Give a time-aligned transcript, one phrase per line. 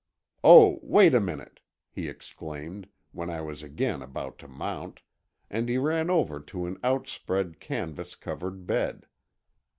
[0.43, 1.59] "Oh, wait a minute,"
[1.91, 5.03] he exclaimed, when I was again about to mount,
[5.47, 9.05] and he ran over to an outspread canvas covered bed.